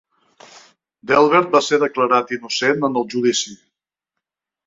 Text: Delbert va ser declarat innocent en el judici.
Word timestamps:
Delbert 1.11 1.51
va 1.57 1.61
ser 1.65 1.77
declarat 1.83 2.33
innocent 2.37 2.87
en 2.89 2.99
el 3.03 3.07
judici. 3.17 3.57